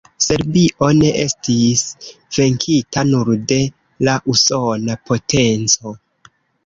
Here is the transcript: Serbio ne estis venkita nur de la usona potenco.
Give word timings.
Serbio 0.25 0.87
ne 0.99 1.09
estis 1.23 1.83
venkita 2.37 3.03
nur 3.11 3.31
de 3.53 3.61
la 4.09 4.17
usona 4.37 4.97
potenco. 5.11 5.95